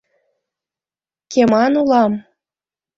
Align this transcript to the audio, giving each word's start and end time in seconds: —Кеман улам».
—Кеман 1.31 1.73
улам». 1.81 2.13